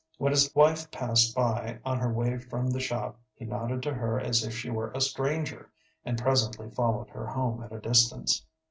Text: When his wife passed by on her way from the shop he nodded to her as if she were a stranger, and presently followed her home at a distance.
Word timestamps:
When 0.17 0.31
his 0.31 0.55
wife 0.55 0.89
passed 0.89 1.35
by 1.35 1.77
on 1.85 1.99
her 1.99 2.11
way 2.11 2.39
from 2.39 2.71
the 2.71 2.79
shop 2.79 3.19
he 3.35 3.45
nodded 3.45 3.83
to 3.83 3.93
her 3.93 4.19
as 4.19 4.43
if 4.43 4.51
she 4.57 4.71
were 4.71 4.89
a 4.95 4.99
stranger, 4.99 5.69
and 6.03 6.17
presently 6.17 6.71
followed 6.71 7.11
her 7.11 7.27
home 7.27 7.61
at 7.61 7.71
a 7.71 7.77
distance. 7.79 8.43